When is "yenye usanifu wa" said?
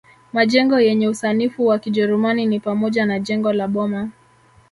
0.79-1.79